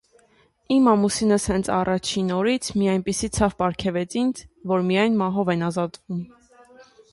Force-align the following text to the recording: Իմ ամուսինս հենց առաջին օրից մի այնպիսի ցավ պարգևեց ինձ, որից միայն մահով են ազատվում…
Իմ 0.75 0.87
ամուսինս 0.93 1.45
հենց 1.51 1.69
առաջին 1.79 2.31
օրից 2.37 2.71
մի 2.79 2.89
այնպիսի 2.95 3.31
ցավ 3.37 3.55
պարգևեց 3.61 4.17
ինձ, 4.25 4.43
որից 4.75 4.91
միայն 4.91 5.23
մահով 5.23 5.55
են 5.59 5.65
ազատվում… 5.71 6.27